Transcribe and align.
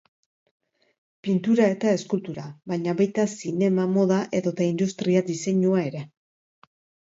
Pintura 1.27 1.67
eta 1.73 1.91
eskultura 1.97 2.47
baina 2.73 2.97
baita 3.03 3.27
zinema, 3.43 3.87
moda 4.01 4.21
edota 4.41 4.69
industria 4.73 5.25
diseinua 5.33 5.89
ere. 5.95 6.07